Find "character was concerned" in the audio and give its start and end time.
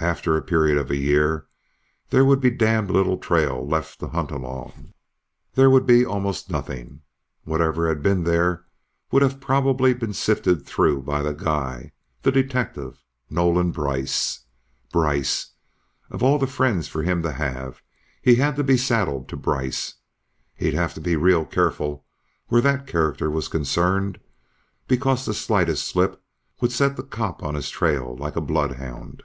22.86-24.20